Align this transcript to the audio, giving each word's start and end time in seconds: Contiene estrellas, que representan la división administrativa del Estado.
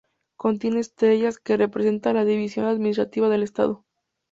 Contiene 0.35 0.79
estrellas, 0.79 1.37
que 1.37 1.57
representan 1.57 2.15
la 2.15 2.25
división 2.25 2.65
administrativa 2.65 3.29
del 3.29 3.43
Estado. 3.43 3.85